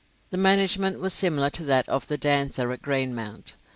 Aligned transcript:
The 0.31 0.37
management 0.37 0.99
was 0.99 1.13
similar 1.13 1.51
to 1.51 1.63
that 1.65 1.87
of 1.87 2.07
Dancer 2.07 2.71
at 2.71 2.81
Greenmount. 2.81 3.53